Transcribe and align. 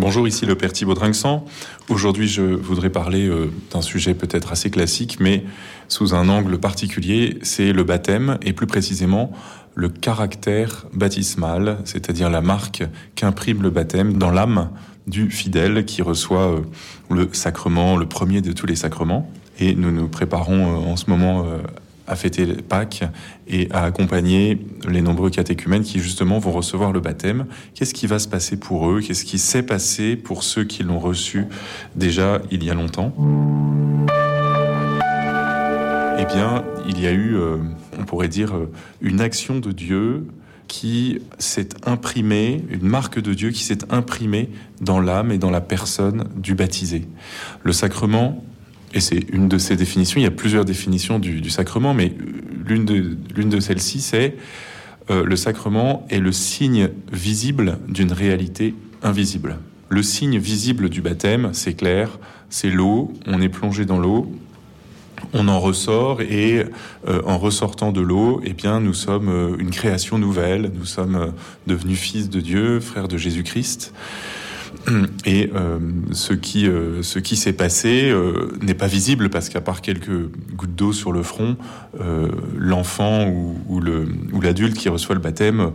Bonjour, 0.00 0.28
ici 0.28 0.46
le 0.46 0.54
Père 0.54 0.72
Thibaut 0.72 0.94
Drinxan. 0.94 1.44
Aujourd'hui, 1.88 2.28
je 2.28 2.42
voudrais 2.42 2.88
parler 2.88 3.26
euh, 3.26 3.50
d'un 3.72 3.82
sujet 3.82 4.14
peut-être 4.14 4.52
assez 4.52 4.70
classique, 4.70 5.16
mais 5.18 5.42
sous 5.88 6.14
un 6.14 6.28
angle 6.28 6.56
particulier, 6.58 7.36
c'est 7.42 7.72
le 7.72 7.82
baptême, 7.82 8.38
et 8.42 8.52
plus 8.52 8.68
précisément 8.68 9.32
le 9.74 9.88
caractère 9.88 10.86
baptismal, 10.92 11.78
c'est-à-dire 11.84 12.30
la 12.30 12.42
marque 12.42 12.84
qu'imprime 13.16 13.60
le 13.60 13.70
baptême 13.70 14.12
dans 14.12 14.30
l'âme 14.30 14.70
du 15.08 15.32
fidèle 15.32 15.84
qui 15.84 16.00
reçoit 16.00 16.52
euh, 16.52 16.60
le 17.10 17.28
sacrement, 17.32 17.96
le 17.96 18.06
premier 18.06 18.40
de 18.40 18.52
tous 18.52 18.66
les 18.66 18.76
sacrements. 18.76 19.28
Et 19.58 19.74
nous 19.74 19.90
nous 19.90 20.06
préparons 20.06 20.60
euh, 20.60 20.92
en 20.92 20.96
ce 20.96 21.10
moment 21.10 21.44
à 22.08 22.16
fêter 22.16 22.46
Pâques 22.46 23.04
et 23.46 23.68
à 23.70 23.84
accompagner 23.84 24.58
les 24.88 25.02
nombreux 25.02 25.30
catéchumènes 25.30 25.82
qui 25.82 26.00
justement 26.00 26.38
vont 26.38 26.52
recevoir 26.52 26.92
le 26.92 27.00
baptême. 27.00 27.46
Qu'est-ce 27.74 27.94
qui 27.94 28.06
va 28.06 28.18
se 28.18 28.28
passer 28.28 28.56
pour 28.58 28.90
eux? 28.90 29.00
Qu'est-ce 29.00 29.24
qui 29.24 29.38
s'est 29.38 29.62
passé 29.62 30.16
pour 30.16 30.42
ceux 30.42 30.64
qui 30.64 30.82
l'ont 30.82 30.98
reçu 30.98 31.46
déjà 31.94 32.40
il 32.50 32.64
y 32.64 32.70
a 32.70 32.74
longtemps? 32.74 33.14
Eh 36.20 36.24
bien, 36.24 36.64
il 36.88 37.00
y 37.00 37.06
a 37.06 37.12
eu, 37.12 37.36
euh, 37.36 37.58
on 37.98 38.04
pourrait 38.04 38.28
dire, 38.28 38.56
euh, 38.56 38.70
une 39.00 39.20
action 39.20 39.60
de 39.60 39.70
Dieu 39.70 40.26
qui 40.66 41.20
s'est 41.38 41.68
imprimée, 41.86 42.64
une 42.70 42.86
marque 42.86 43.20
de 43.20 43.34
Dieu 43.34 43.50
qui 43.50 43.62
s'est 43.62 43.90
imprimée 43.90 44.50
dans 44.80 45.00
l'âme 45.00 45.30
et 45.32 45.38
dans 45.38 45.50
la 45.50 45.60
personne 45.60 46.24
du 46.36 46.54
baptisé. 46.54 47.06
Le 47.62 47.72
sacrement 47.72 48.44
et 48.94 49.00
c'est 49.00 49.24
une 49.32 49.48
de 49.48 49.58
ces 49.58 49.76
définitions. 49.76 50.20
Il 50.20 50.24
y 50.24 50.26
a 50.26 50.30
plusieurs 50.30 50.64
définitions 50.64 51.18
du, 51.18 51.50
sacrement, 51.50 51.94
mais 51.94 52.12
l'une 52.66 52.84
de, 52.84 53.16
l'une 53.34 53.48
de 53.48 53.60
celles-ci, 53.60 54.00
c'est 54.00 54.36
euh, 55.10 55.24
le 55.24 55.36
sacrement 55.36 56.06
est 56.10 56.20
le 56.20 56.32
signe 56.32 56.90
visible 57.12 57.78
d'une 57.88 58.12
réalité 58.12 58.74
invisible. 59.02 59.58
Le 59.88 60.02
signe 60.02 60.38
visible 60.38 60.88
du 60.90 61.00
baptême, 61.00 61.50
c'est 61.52 61.74
clair, 61.74 62.18
c'est 62.50 62.70
l'eau. 62.70 63.12
On 63.26 63.40
est 63.40 63.48
plongé 63.48 63.84
dans 63.84 63.98
l'eau, 63.98 64.30
on 65.32 65.48
en 65.48 65.60
ressort 65.60 66.20
et 66.20 66.64
euh, 67.06 67.22
en 67.24 67.38
ressortant 67.38 67.92
de 67.92 68.00
l'eau, 68.00 68.40
eh 68.44 68.52
bien, 68.52 68.80
nous 68.80 68.94
sommes 68.94 69.28
euh, 69.28 69.56
une 69.58 69.70
création 69.70 70.18
nouvelle. 70.18 70.72
Nous 70.74 70.86
sommes 70.86 71.32
devenus 71.66 71.98
fils 71.98 72.30
de 72.30 72.40
Dieu, 72.40 72.80
frères 72.80 73.08
de 73.08 73.16
Jésus-Christ. 73.16 73.92
Et 75.24 75.50
euh, 75.54 75.78
ce 76.12 76.32
qui, 76.32 76.66
euh, 76.66 77.02
ce 77.02 77.18
qui 77.18 77.36
s'est 77.36 77.52
passé 77.52 78.10
euh, 78.10 78.52
n'est 78.62 78.74
pas 78.74 78.86
visible 78.86 79.28
parce 79.30 79.48
qu'à 79.48 79.60
part 79.60 79.80
quelques 79.80 80.30
gouttes 80.54 80.74
d'eau 80.74 80.92
sur 80.92 81.12
le 81.12 81.22
front, 81.22 81.56
l'enfant 82.56 83.28
ou, 83.28 83.56
ou 83.68 84.40
l'adulte 84.40 84.76
qui 84.76 84.88
reçoit 84.88 85.14
le 85.14 85.20
baptême 85.20 85.72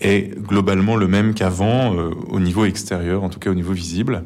est 0.00 0.38
globalement 0.38 0.96
le 0.96 1.08
même 1.08 1.34
qu'avant 1.34 1.94
au 2.28 2.40
niveau 2.40 2.64
extérieur, 2.64 3.24
en 3.24 3.28
tout 3.28 3.38
cas 3.38 3.50
au 3.50 3.54
niveau 3.54 3.72
visible. 3.72 4.22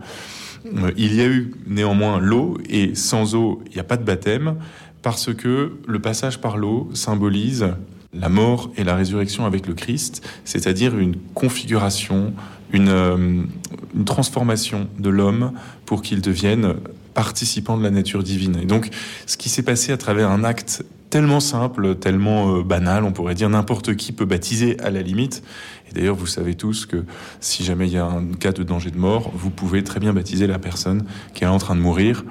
il 0.96 1.14
y 1.14 1.20
a 1.20 1.26
eu 1.26 1.52
néanmoins 1.66 2.18
l'eau 2.18 2.58
et 2.68 2.94
sans 2.94 3.34
eau, 3.34 3.62
il 3.66 3.74
n'y 3.74 3.80
a 3.80 3.84
pas 3.84 3.96
de 3.96 4.04
baptême 4.04 4.56
parce 5.02 5.32
que 5.32 5.72
le 5.86 5.98
passage 5.98 6.40
par 6.40 6.56
l'eau 6.56 6.90
symbolise 6.92 7.68
la 8.12 8.28
mort 8.28 8.70
et 8.76 8.84
la 8.84 8.96
résurrection 8.96 9.46
avec 9.46 9.66
le 9.66 9.74
Christ, 9.74 10.26
c'est-à-dire 10.44 10.98
une 10.98 11.16
configuration, 11.34 12.32
une, 12.72 13.48
une 13.94 14.04
transformation 14.04 14.88
de 14.98 15.10
l'homme 15.10 15.52
pour 15.86 16.02
qu'il 16.02 16.20
devienne 16.20 16.74
participant 17.14 17.76
de 17.76 17.82
la 17.82 17.90
nature 17.90 18.22
divine. 18.22 18.56
Et 18.62 18.66
donc, 18.66 18.90
ce 19.26 19.36
qui 19.36 19.48
s'est 19.48 19.62
passé 19.62 19.92
à 19.92 19.96
travers 19.96 20.30
un 20.30 20.44
acte 20.44 20.84
tellement 21.10 21.40
simple, 21.40 21.96
tellement 21.96 22.56
euh, 22.56 22.62
banal, 22.62 23.04
on 23.04 23.12
pourrait 23.12 23.34
dire 23.34 23.50
n'importe 23.50 23.96
qui 23.96 24.12
peut 24.12 24.24
baptiser 24.24 24.78
à 24.80 24.90
la 24.90 25.02
limite. 25.02 25.42
Et 25.90 25.94
d'ailleurs, 25.94 26.14
vous 26.14 26.26
savez 26.26 26.54
tous 26.54 26.86
que 26.86 27.04
si 27.40 27.64
jamais 27.64 27.88
il 27.88 27.92
y 27.92 27.98
a 27.98 28.06
un 28.06 28.26
cas 28.38 28.52
de 28.52 28.62
danger 28.62 28.90
de 28.90 28.98
mort, 28.98 29.32
vous 29.34 29.50
pouvez 29.50 29.82
très 29.82 29.98
bien 29.98 30.12
baptiser 30.12 30.46
la 30.46 30.58
personne 30.58 31.04
qui 31.34 31.44
est 31.44 31.48
en 31.48 31.58
train 31.58 31.74
de 31.74 31.80
mourir 31.80 32.24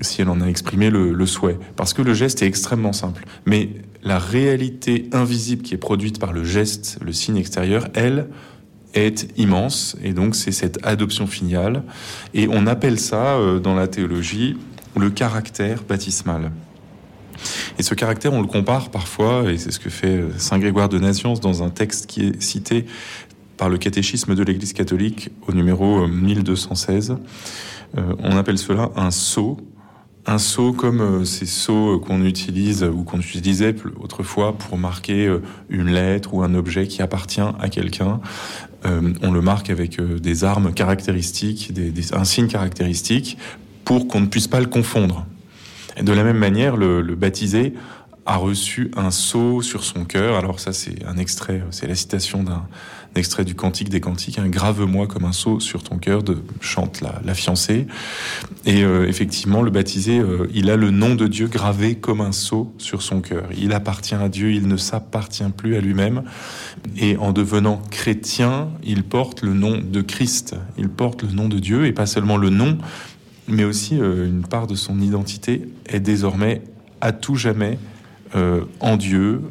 si 0.00 0.22
elle 0.22 0.28
en 0.28 0.40
a 0.40 0.46
exprimé 0.46 0.90
le 0.90 1.26
souhait. 1.26 1.58
Parce 1.76 1.92
que 1.92 2.02
le 2.02 2.14
geste 2.14 2.42
est 2.42 2.46
extrêmement 2.46 2.94
simple. 2.94 3.24
Mais 3.46 3.70
la 4.02 4.18
réalité 4.18 5.08
invisible 5.12 5.62
qui 5.62 5.74
est 5.74 5.78
produite 5.78 6.18
par 6.18 6.32
le 6.32 6.44
geste, 6.44 6.98
le 7.02 7.12
signe 7.12 7.36
extérieur, 7.36 7.88
elle, 7.94 8.28
est 8.94 9.28
immense 9.36 9.96
et 10.02 10.12
donc 10.12 10.34
c'est 10.36 10.52
cette 10.52 10.84
adoption 10.84 11.26
filiale 11.26 11.82
et 12.34 12.48
on 12.50 12.66
appelle 12.66 12.98
ça 12.98 13.36
euh, 13.36 13.58
dans 13.58 13.74
la 13.74 13.88
théologie 13.88 14.56
le 14.96 15.10
caractère 15.10 15.82
baptismal. 15.88 16.52
Et 17.78 17.82
ce 17.82 17.94
caractère, 17.94 18.32
on 18.32 18.40
le 18.40 18.46
compare 18.46 18.90
parfois, 18.90 19.50
et 19.50 19.58
c'est 19.58 19.70
ce 19.70 19.80
que 19.80 19.90
fait 19.90 20.18
euh, 20.18 20.38
Saint 20.38 20.58
Grégoire 20.58 20.88
de 20.88 20.98
Naziance 20.98 21.40
dans 21.40 21.62
un 21.62 21.70
texte 21.70 22.06
qui 22.06 22.26
est 22.26 22.42
cité 22.42 22.86
par 23.56 23.68
le 23.68 23.78
catéchisme 23.78 24.34
de 24.34 24.42
l'Église 24.42 24.72
catholique 24.72 25.30
au 25.48 25.52
numéro 25.52 26.06
1216. 26.06 27.16
Euh, 27.96 28.14
on 28.18 28.36
appelle 28.36 28.58
cela 28.58 28.90
un 28.96 29.10
sceau 29.10 29.58
un 30.26 30.38
sceau 30.38 30.72
comme 30.72 31.00
euh, 31.00 31.24
ces 31.24 31.46
sceaux 31.46 31.98
qu'on 31.98 32.24
utilise 32.24 32.84
ou 32.84 33.02
qu'on 33.02 33.18
utilisait 33.18 33.74
autrefois 34.00 34.56
pour 34.56 34.78
marquer 34.78 35.26
euh, 35.26 35.42
une 35.68 35.90
lettre 35.90 36.34
ou 36.34 36.42
un 36.42 36.54
objet 36.54 36.86
qui 36.86 37.02
appartient 37.02 37.40
à 37.40 37.68
quelqu'un. 37.68 38.20
Euh, 38.84 39.12
on 39.22 39.32
le 39.32 39.40
marque 39.40 39.70
avec 39.70 40.00
des 40.00 40.44
armes 40.44 40.72
caractéristiques, 40.72 41.72
des, 41.72 42.14
un 42.14 42.24
signe 42.24 42.46
caractéristique 42.46 43.36
pour 43.84 44.06
qu'on 44.06 44.20
ne 44.20 44.26
puisse 44.26 44.48
pas 44.48 44.60
le 44.60 44.66
confondre. 44.66 45.26
De 46.00 46.12
la 46.12 46.24
même 46.24 46.38
manière, 46.38 46.76
le, 46.76 47.02
le 47.02 47.14
baptisé 47.14 47.74
a 48.24 48.36
reçu 48.36 48.90
un 48.96 49.10
sceau 49.10 49.62
sur 49.62 49.84
son 49.84 50.04
cœur. 50.04 50.36
Alors 50.36 50.60
ça, 50.60 50.72
c'est 50.72 51.04
un 51.04 51.16
extrait, 51.16 51.62
c'est 51.70 51.88
la 51.88 51.94
citation 51.94 52.42
d'un 52.42 52.62
extrait 53.16 53.44
du 53.44 53.54
Cantique 53.54 53.88
des 53.88 54.00
Cantiques. 54.00 54.38
Un 54.38 54.48
grave-moi 54.48 55.06
comme 55.06 55.24
un 55.24 55.32
sceau 55.32 55.58
sur 55.58 55.82
ton 55.82 55.98
cœur 55.98 56.22
chante 56.60 57.00
la, 57.00 57.20
la 57.24 57.34
fiancée. 57.34 57.86
Et 58.64 58.84
euh, 58.84 59.08
effectivement, 59.08 59.60
le 59.60 59.70
baptisé, 59.70 60.18
euh, 60.18 60.46
il 60.54 60.70
a 60.70 60.76
le 60.76 60.90
nom 60.90 61.14
de 61.16 61.26
Dieu 61.26 61.48
gravé 61.48 61.96
comme 61.96 62.20
un 62.20 62.32
sceau 62.32 62.72
sur 62.78 63.02
son 63.02 63.20
cœur. 63.20 63.48
Il 63.58 63.72
appartient 63.72 64.14
à 64.14 64.28
Dieu, 64.28 64.52
il 64.52 64.68
ne 64.68 64.76
s'appartient 64.76 65.44
plus 65.56 65.76
à 65.76 65.80
lui-même. 65.80 66.22
Et 66.96 67.16
en 67.16 67.32
devenant 67.32 67.82
chrétien, 67.90 68.70
il 68.84 69.02
porte 69.02 69.42
le 69.42 69.52
nom 69.52 69.78
de 69.78 70.00
Christ. 70.00 70.54
Il 70.78 70.88
porte 70.88 71.22
le 71.24 71.32
nom 71.32 71.48
de 71.48 71.58
Dieu 71.58 71.86
et 71.86 71.92
pas 71.92 72.06
seulement 72.06 72.36
le 72.36 72.50
nom, 72.50 72.78
mais 73.48 73.64
aussi 73.64 74.00
euh, 74.00 74.26
une 74.26 74.42
part 74.42 74.68
de 74.68 74.76
son 74.76 75.00
identité 75.00 75.68
est 75.86 76.00
désormais 76.00 76.62
à 77.00 77.10
tout 77.10 77.34
jamais 77.34 77.78
euh, 78.34 78.62
en 78.80 78.96
Dieu, 78.96 79.42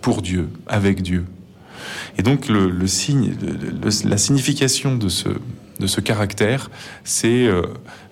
pour 0.00 0.22
Dieu, 0.22 0.48
avec 0.66 1.02
Dieu. 1.02 1.24
Et 2.18 2.22
donc 2.22 2.48
le, 2.48 2.86
signe, 2.86 3.34
la 4.04 4.18
signification 4.18 4.96
de 4.96 5.08
ce, 5.08 5.28
de 5.80 5.86
ce 5.86 6.00
caractère, 6.00 6.70
c'est 7.04 7.46
euh, 7.46 7.62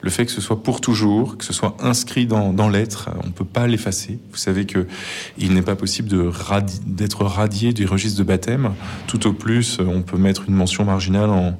le 0.01 0.11
fait 0.11 0.27
que 0.27 0.33
ce 0.33 0.41
soit 0.41 0.63
pour 0.63 0.81
toujours, 0.81 1.37
que 1.37 1.45
ce 1.45 1.53
soit 1.53 1.77
inscrit 1.81 2.27
dans, 2.27 2.69
l'être. 2.69 3.11
On 3.23 3.27
ne 3.27 3.33
peut 3.33 3.45
pas 3.45 3.67
l'effacer. 3.67 4.19
Vous 4.31 4.37
savez 4.37 4.67
que 4.67 4.87
il 5.39 5.55
n'est 5.55 5.63
pas 5.63 5.77
possible 5.77 6.09
d'être 6.87 7.25
radié 7.25 7.73
du 7.73 7.87
registre 7.87 8.19
de 8.19 8.25
baptême. 8.25 8.73
Tout 9.07 9.27
au 9.27 9.33
plus, 9.33 9.79
on 9.81 10.03
peut 10.03 10.19
mettre 10.19 10.45
une 10.49 10.55
mention 10.55 10.85
marginale 10.85 11.31
en, 11.31 11.59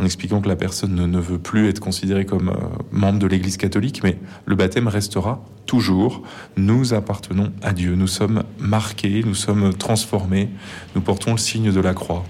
en 0.00 0.04
expliquant 0.04 0.40
que 0.40 0.48
la 0.48 0.56
personne 0.56 0.94
ne, 0.94 1.20
veut 1.20 1.38
plus 1.38 1.68
être 1.68 1.78
considérée 1.78 2.24
comme 2.24 2.48
euh, 2.48 2.54
membre 2.90 3.18
de 3.18 3.26
l'Église 3.26 3.58
catholique, 3.58 4.02
mais 4.02 4.16
le 4.46 4.54
baptême 4.54 4.88
restera 4.88 5.44
toujours. 5.66 6.22
Nous 6.56 6.94
appartenons 6.94 7.52
à 7.62 7.74
Dieu, 7.74 7.94
nous 7.96 8.06
sommes 8.06 8.42
marqués, 8.58 9.22
nous 9.24 9.34
sommes 9.34 9.74
transformés, 9.74 10.48
nous 10.94 11.02
portons 11.02 11.32
le 11.32 11.38
signe 11.38 11.70
de 11.70 11.80
la 11.80 11.92
croix. 11.92 12.24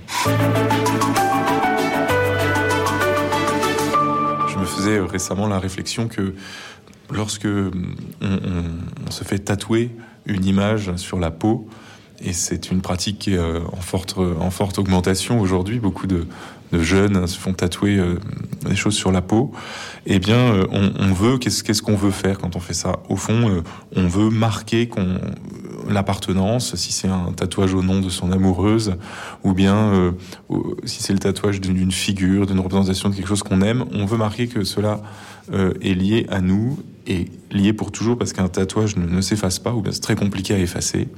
Je 4.49 4.59
me 4.59 4.65
faisais 4.65 4.99
récemment 4.99 5.47
la 5.47 5.61
réflexion 5.61 6.09
que 6.09 6.35
lorsque 7.13 7.47
on 8.21 9.11
se 9.11 9.23
fait 9.23 9.39
tatouer 9.39 9.91
une 10.27 10.45
image 10.45 10.97
sur 10.97 11.21
la 11.21 11.31
peau, 11.31 11.69
et 12.23 12.33
c'est 12.33 12.71
une 12.71 12.83
pratique 12.83 13.19
qui 13.19 13.35
est 13.35 13.39
euh, 13.39 13.61
en 13.73 13.81
forte, 13.81 14.17
en 14.19 14.51
forte 14.51 14.79
augmentation 14.79 15.41
aujourd'hui. 15.41 15.79
Beaucoup 15.79 16.07
de, 16.07 16.27
de, 16.73 16.83
jeunes 16.83 17.27
se 17.27 17.39
font 17.39 17.55
tatouer 17.55 17.97
euh, 17.97 18.19
des 18.69 18.77
choses 18.77 18.95
sur 18.95 19.11
la 19.11 19.23
peau. 19.23 19.53
Eh 20.07 20.19
bien, 20.19 20.37
euh, 20.37 20.67
on, 20.71 20.93
on, 20.99 21.13
veut, 21.13 21.39
qu'est-ce 21.39 21.83
qu'on 21.83 21.97
veut 21.97 22.11
faire 22.11 22.39
quand 22.39 22.57
on 22.57 22.61
fait 22.61 22.75
ça? 22.75 23.01
Au 23.09 23.17
fond, 23.17 23.63
on 23.97 24.07
veut 24.07 24.31
marquer 24.31 24.89
qu'on 24.89 25.19
l'appartenance, 25.89 26.77
si 26.77 26.93
c'est 26.93 27.09
un 27.09 27.33
tatouage 27.33 27.75
au 27.75 27.83
nom 27.83 28.01
de 28.01 28.11
son 28.11 28.31
amoureuse, 28.33 28.97
ou 29.43 29.55
bien 29.55 30.15
si 30.85 31.03
c'est 31.03 31.13
le 31.13 31.19
tatouage 31.19 31.61
d'une 31.61 31.91
figure, 31.91 32.47
d'une 32.47 32.61
représentation 32.61 33.09
de 33.09 33.15
quelque 33.17 33.27
chose 33.27 33.43
qu'on 33.43 33.61
aime, 33.63 33.87
on 33.93 34.05
veut 34.05 34.19
marquer 34.19 34.47
que 34.47 34.63
cela 34.63 35.01
est 35.51 35.95
lié 35.95 36.27
à 36.31 36.41
nous 36.41 36.79
et 37.09 37.27
lié 37.51 37.73
pour 37.73 37.91
toujours 37.91 38.17
parce 38.17 38.33
qu'un 38.33 38.47
tatouage 38.47 38.97
ne, 38.97 39.07
ne 39.07 39.21
s'efface 39.21 39.59
pas, 39.59 39.73
ou 39.73 39.81
bien 39.81 39.91
c'est 39.91 40.01
très 40.01 40.15
compliqué 40.15 40.55
à 40.55 40.59
effacer. 40.59 41.09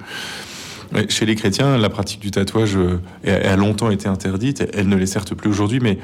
Chez 1.08 1.24
les 1.24 1.36
chrétiens, 1.36 1.78
la 1.78 1.88
pratique 1.88 2.20
du 2.20 2.30
tatouage 2.30 2.76
euh, 2.76 3.00
a 3.24 3.56
longtemps 3.56 3.90
été 3.90 4.08
interdite. 4.08 4.64
Elle 4.74 4.88
ne 4.88 4.96
l'est 4.96 5.06
certes 5.06 5.34
plus 5.34 5.48
aujourd'hui, 5.48 5.80
mais 5.80 5.98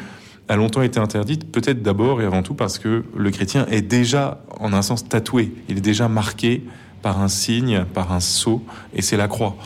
a 0.49 0.57
longtemps 0.57 0.83
été 0.83 0.99
interdite, 0.99 1.51
peut-être 1.53 1.83
d'abord 1.83 2.23
et 2.23 2.25
avant 2.25 2.43
tout 2.43 2.55
parce 2.55 2.79
que 2.79 3.05
le 3.15 3.31
chrétien 3.31 3.67
est 3.67 3.83
déjà, 3.83 4.43
en 4.59 4.73
un 4.73 4.81
sens, 4.81 5.07
tatoué. 5.07 5.53
Il 5.69 5.77
est 5.77 5.83
déjà 5.83 6.09
marqué 6.09 6.65
par 7.03 7.21
un 7.21 7.29
signe, 7.29 7.85
par 7.93 8.13
un 8.13 8.21
sceau, 8.21 8.65
et 8.95 9.03
c'est 9.03 9.19
la 9.19 9.29
croix. 9.29 9.57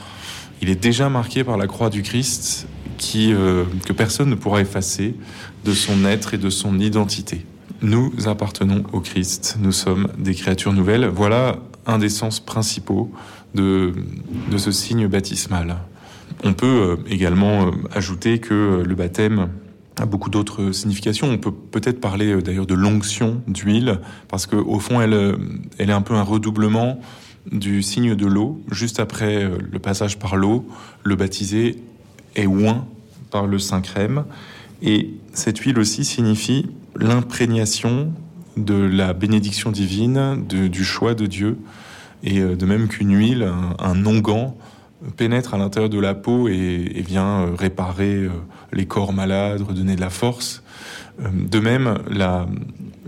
Il 0.60 0.68
est 0.68 0.80
déjà 0.80 1.08
marqué 1.08 1.44
par 1.44 1.56
la 1.56 1.66
croix 1.66 1.88
du 1.88 2.02
Christ 2.02 2.66
qui, 2.98 3.32
euh, 3.32 3.64
que 3.86 3.92
personne 3.92 4.28
ne 4.28 4.34
pourra 4.34 4.60
effacer 4.60 5.14
de 5.64 5.72
son 5.72 6.04
être 6.04 6.34
et 6.34 6.38
de 6.38 6.50
son 6.50 6.78
identité. 6.78 7.46
Nous 7.80 8.12
appartenons 8.26 8.84
au 8.92 9.00
Christ, 9.00 9.56
nous 9.60 9.72
sommes 9.72 10.08
des 10.18 10.34
créatures 10.34 10.72
nouvelles. 10.72 11.06
Voilà 11.06 11.58
un 11.86 11.98
des 11.98 12.08
sens 12.08 12.38
principaux 12.38 13.10
de, 13.54 13.92
ce 14.56 14.72
signe 14.72 15.06
baptismal. 15.06 15.76
On 16.44 16.54
peut 16.54 16.66
euh, 16.66 16.96
également 17.08 17.66
euh, 17.66 17.70
ajouter 17.92 18.38
que 18.38 18.82
le 18.84 18.94
baptême 18.94 19.48
a 20.00 20.06
beaucoup 20.06 20.30
d'autres 20.30 20.72
significations. 20.72 21.28
On 21.28 21.38
peut 21.38 21.52
peut-être 21.52 22.00
parler 22.00 22.40
d'ailleurs 22.42 22.66
de 22.66 22.74
l'onction 22.74 23.42
d'huile, 23.46 24.00
parce 24.28 24.46
qu'au 24.46 24.78
fond, 24.78 25.00
elle, 25.00 25.36
elle 25.78 25.90
est 25.90 25.94
un 25.94 26.00
peu 26.00 26.14
un 26.14 26.22
redoublement 26.22 26.98
du 27.50 27.82
signe 27.82 28.14
de 28.14 28.26
l'eau. 28.26 28.60
Juste 28.70 29.00
après 29.00 29.50
le 29.70 29.78
passage 29.78 30.18
par 30.18 30.36
l'eau, 30.36 30.66
le 31.04 31.14
baptisé 31.14 31.76
est 32.36 32.46
oint 32.46 32.86
par 33.30 33.46
le 33.46 33.58
Saint-Crème. 33.58 34.24
Et 34.80 35.10
cette 35.34 35.58
huile 35.58 35.78
aussi 35.78 36.04
signifie 36.04 36.66
l'imprégnation 36.96 38.12
de 38.56 38.74
la 38.74 39.12
bénédiction 39.12 39.70
divine, 39.70 40.44
du 40.46 40.84
choix 40.84 41.14
de 41.14 41.26
Dieu. 41.26 41.58
Et 42.22 42.40
euh, 42.40 42.56
de 42.56 42.66
même 42.66 42.88
qu'une 42.88 43.14
huile, 43.16 43.48
un, 43.78 44.06
onguent, 44.06 44.52
pénètre 45.16 45.54
à 45.54 45.58
l'intérieur 45.58 45.90
de 45.90 45.98
la 45.98 46.14
peau 46.14 46.48
et, 46.48 47.02
vient 47.06 47.42
euh, 47.42 47.54
réparer 47.54 48.14
euh, 48.14 48.30
les 48.72 48.86
corps 48.86 49.12
malades, 49.12 49.62
redonner 49.62 49.96
de 49.96 50.00
la 50.00 50.10
force. 50.10 50.62
De 51.20 51.60
même, 51.60 51.98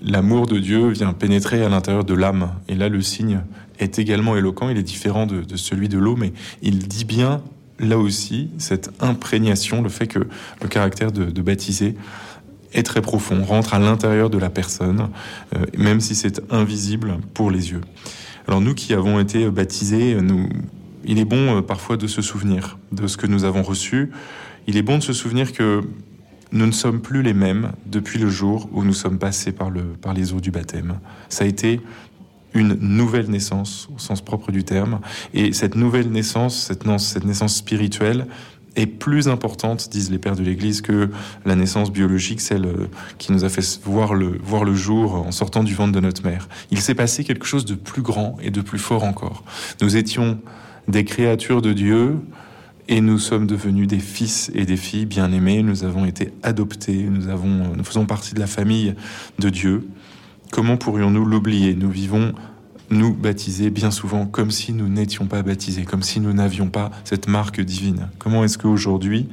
l'amour 0.03 0.47
de 0.47 0.59
Dieu 0.59 0.89
vient 0.89 1.15
pénétrer 1.15 1.65
à 1.65 1.71
l'intérieur 1.71 2.05
de 2.05 2.13
l'âme. 2.13 2.51
Et 2.69 2.75
là, 2.75 2.91
le 2.91 3.01
signe 3.01 3.41
est 3.79 3.99
également 3.99 4.37
éloquent. 4.37 4.69
Il 4.69 4.77
est 4.77 4.83
différent 4.83 5.25
de, 5.27 5.57
celui 5.57 5.89
de 5.89 5.97
l'eau, 5.97 6.15
mais 6.15 6.35
il 6.61 6.87
dit 6.87 7.07
bien 7.07 7.41
là 7.81 7.99
aussi, 7.99 8.51
cette 8.59 8.91
imprégnation, 9.01 9.81
le 9.81 9.89
fait 9.89 10.07
que 10.07 10.19
le 10.19 10.69
caractère 10.69 11.13
de, 11.13 11.43
baptisé 11.43 11.97
est 12.75 12.83
très 12.83 13.01
profond, 13.01 13.43
rentre 13.43 13.73
à 13.73 13.79
l'intérieur 13.79 14.29
de 14.29 14.39
la 14.39 14.51
personne, 14.51 15.09
même 15.77 16.01
si 16.01 16.15
c'est 16.15 16.43
invisible 16.53 17.17
pour 17.33 17.51
les 17.51 17.71
yeux. 17.71 17.81
Alors 18.47 18.61
nous 18.61 18.75
qui 18.75 18.93
avons 18.95 19.19
été 19.21 19.49
baptisés, 19.51 20.17
il 21.05 21.19
est 21.19 21.25
bon 21.25 21.57
euh, 21.57 21.63
parfois 21.63 21.97
de 21.97 22.07
se 22.07 22.23
souvenir 22.23 22.79
de 22.93 23.07
ce 23.07 23.17
que 23.17 23.27
nous 23.27 23.45
avons 23.45 23.63
reçu. 23.63 24.11
Il 24.67 24.77
est 24.77 24.83
bon 24.83 24.99
de 24.99 25.03
se 25.03 25.13
souvenir 25.13 25.53
que 25.53 25.83
nous 26.53 26.67
ne 26.67 26.73
sommes 26.73 27.01
plus 27.01 27.23
les 27.23 27.35
mêmes 27.35 27.73
depuis 27.87 28.19
le 28.19 28.29
jour 28.29 28.69
où 28.73 28.85
nous 28.85 28.95
sommes 28.95 29.19
passés 29.19 29.53
par, 29.53 29.71
le, 29.71 29.83
par 29.83 30.15
les 30.15 30.33
eaux 30.33 30.41
du 30.41 30.51
baptême. 30.51 31.01
Ça 31.29 31.45
a 31.45 31.47
été 31.47 31.81
une 32.55 32.75
nouvelle 32.75 33.29
naissance 33.29 33.89
au 33.95 33.99
sens 33.99 34.21
propre 34.21 34.53
du 34.53 34.63
terme. 34.63 35.01
Et 35.33 35.53
cette 35.53 35.75
nouvelle 35.75 36.11
naissance, 36.11 36.57
cette 36.57 37.25
naissance 37.25 37.57
spirituelle, 37.57 38.27
est 38.77 38.87
plus 38.87 39.29
importante, 39.29 39.89
disent 39.91 40.11
les 40.11 40.19
pères 40.19 40.37
de 40.37 40.43
l'Église, 40.43 40.81
que 40.81 41.11
la 41.45 41.55
naissance 41.55 41.93
biologique, 41.93 42.41
celle 42.41 42.67
euh, 42.67 42.87
qui 43.19 43.33
nous 43.33 43.45
a 43.45 43.49
fait 43.49 43.81
voir 43.85 44.15
le, 44.15 44.39
voir 44.43 44.65
le 44.65 44.75
jour 44.75 45.15
en 45.15 45.33
sortant 45.33 45.63
du 45.63 45.75
ventre 45.75 45.93
de 45.93 46.01
notre 46.01 46.25
mère. 46.25 46.49
Il 46.71 46.81
s'est 46.81 46.95
passé 46.95 47.25
quelque 47.25 47.47
chose 47.47 47.65
de 47.65 47.75
plus 47.75 48.03
grand 48.03 48.37
et 48.43 48.51
de 48.51 48.61
plus 48.61 48.79
fort 48.79 49.05
encore. 49.05 49.45
Nous 49.81 49.97
étions 49.97 50.39
des 50.89 51.05
créatures 51.05 51.63
de 51.63 51.73
Dieu 51.73 52.17
et 52.89 53.01
nous 53.01 53.19
sommes 53.19 53.47
devenus 53.47 53.89
des 53.89 53.99
fils 53.99 54.51
et 54.55 54.67
des 54.67 54.77
filles 54.77 55.07
bien-aimés. 55.07 55.63
Nous 55.63 55.85
avons 55.85 56.05
été 56.05 56.33
adoptés, 56.43 57.05
nous, 57.11 57.29
avons, 57.29 57.75
nous 57.75 57.85
faisons 57.85 58.07
partie 58.07 58.35
de 58.35 58.41
la 58.41 58.47
famille 58.47 58.95
de 59.39 59.49
Dieu. 59.49 59.89
Comment 60.51 60.77
pourrions-nous 60.77 61.25
l'oublier? 61.25 61.75
Nous 61.75 61.91
vivons, 61.91 62.35
nous, 62.91 63.15
baptisés 63.15 63.71
bien 63.71 63.91
souvent 63.91 64.27
comme 64.27 64.51
si 64.51 64.73
nous 64.73 64.89
n'étions 64.89 65.27
pas 65.27 65.43
baptisés, 65.43 65.85
comme 65.85 66.03
si 66.03 66.21
nous 66.21 66.33
n'avions 66.33 66.69
pas 66.69 66.91
cette 67.05 67.29
marque 67.29 67.61
divine. 67.61 68.09
Comment 68.19 68.45
est-ce 68.45 68.59
qu'aujourd'hui, 68.59 69.29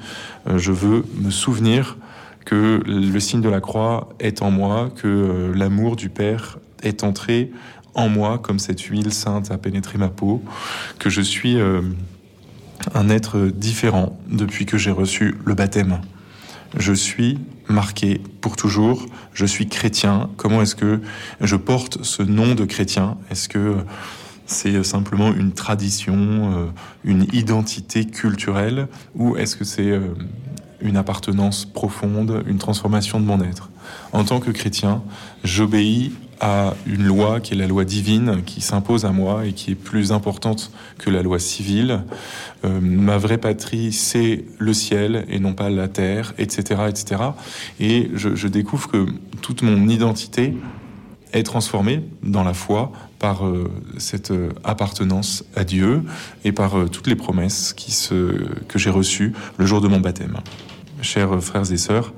euh, 0.48 0.57
je 0.57 0.71
veux 0.71 1.06
me 1.18 1.30
souvenir 1.30 1.98
que 2.45 2.81
le 2.86 3.19
signe 3.19 3.42
de 3.42 3.50
la 3.50 3.62
croix 3.62 4.09
est 4.19 4.42
en 4.42 4.51
moi, 4.51 4.89
que 4.95 5.07
euh, 5.07 5.53
l'amour 5.56 5.95
du 5.95 6.09
Père 6.09 6.59
est 6.81 7.03
entré 7.03 7.51
en 7.94 8.09
moi 8.09 8.39
comme 8.39 8.57
cette 8.57 8.81
huile 8.81 9.13
sainte 9.13 9.51
a 9.51 9.57
pénétré 9.57 9.98
ma 9.98 10.09
peau, 10.09 10.42
que 10.98 11.09
je 11.09 11.21
suis 11.21 11.59
euh, 11.59 11.81
un 12.95 13.09
être 13.09 13.48
différent 13.48 14.18
depuis 14.30 14.65
que 14.65 14.77
j'ai 14.77 14.92
reçu 14.92 15.36
le 15.45 15.53
baptême 15.53 16.00
je 16.77 16.94
suis 16.94 17.39
marqué 17.68 18.21
pour 18.41 18.56
toujours, 18.56 19.06
je 19.33 19.45
suis 19.45 19.68
chrétien, 19.68 20.29
comment 20.38 20.62
est-ce 20.62 20.75
que 20.75 21.01
je 21.39 21.56
porte 21.56 22.03
ce 22.03 22.23
nom 22.23 22.56
de 22.56 22.65
chrétien? 22.65 23.18
Est-ce 23.29 23.50
que 23.50 23.77
c'est 24.45 24.83
simplement 24.83 25.33
une 25.33 25.53
tradition, 25.53 26.15
euh, 26.18 26.65
une 27.03 27.25
identité 27.33 28.06
culturelle, 28.06 28.88
ou 29.15 29.38
est-ce 29.38 29.56
que 29.56 29.63
c'est 29.63 29.89
euh, 29.89 30.13
une 30.81 30.97
appartenance 30.97 31.65
profonde, 31.65 32.44
une 32.47 32.57
transformation 32.57 33.19
de 33.19 33.25
mon 33.25 33.41
être? 33.41 33.69
En 34.12 34.24
tant 34.24 34.39
que 34.39 34.51
chrétien, 34.51 35.01
j'obéis 35.44 36.13
à 36.41 36.73
une 36.88 37.03
loi 37.03 37.39
qui 37.39 37.53
est 37.53 37.55
la 37.55 37.67
loi 37.67 37.85
divine 37.85 38.41
qui 38.43 38.61
s'impose 38.61 39.05
à 39.05 39.11
moi 39.11 39.45
et 39.45 39.53
qui 39.53 39.71
est 39.71 39.75
plus 39.75 40.11
importante 40.11 40.71
que 40.97 41.11
la 41.11 41.21
loi 41.21 41.38
civile. 41.38 42.03
Euh, 42.65 42.79
ma 42.81 43.19
vraie 43.19 43.38
patrie, 43.38 43.93
c'est 43.93 44.43
le 44.57 44.73
ciel 44.73 45.25
et 45.29 45.39
non 45.39 45.53
pas 45.53 45.69
la 45.69 45.88
terre, 45.88 46.33
etc., 46.39 46.81
etc. 46.89 47.21
Et 47.79 48.09
je, 48.15 48.35
je 48.35 48.47
découvre 48.47 48.89
que 48.89 49.05
toute 49.41 49.61
mon 49.61 49.88
identité 49.88 50.57
est 51.31 51.43
transformée 51.43 52.03
dans 52.23 52.43
la 52.43 52.55
foi 52.55 52.91
par 53.19 53.45
euh, 53.45 53.71
cette 53.99 54.31
euh, 54.31 54.49
appartenance 54.63 55.45
à 55.55 55.63
Dieu 55.63 56.03
et 56.43 56.51
par 56.51 56.89
toutes 56.91 57.05
les 57.05 57.15
promesses 57.15 57.71
qui 57.73 57.91
se, 57.91 58.47
que 58.67 58.79
j'ai 58.79 58.89
reçues 58.89 59.33
le 59.57 59.67
jour 59.67 59.79
de 59.79 59.88
mon 59.88 59.99
baptême. 59.99 60.38
Chers 61.03 61.41
frères 61.41 61.71
et 61.71 61.77
sœurs, 61.77 62.13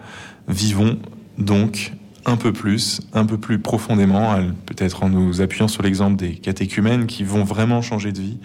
vivons 0.48 0.98
donc 1.38 1.92
un 2.26 2.38
peu 2.38 2.54
plus, 2.54 3.02
un 3.14 3.26
peu 3.26 3.38
plus 3.38 3.60
profondément, 3.60 4.36
peut-être 4.66 5.04
en 5.04 5.10
nous 5.10 5.42
appuyant 5.42 5.68
sur 5.68 5.84
l'exemple 5.84 6.16
des 6.16 6.36
catéchumènes 6.36 7.06
qui 7.06 7.24
vont 7.24 7.44
vraiment 7.44 7.82
changer 7.82 8.12
de 8.12 8.22
vie, 8.22 8.38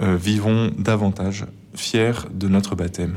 euh, 0.00 0.16
vivons 0.16 0.70
davantage 0.78 1.46
fiers 1.74 2.28
de 2.32 2.48
notre 2.48 2.74
baptême. 2.74 3.16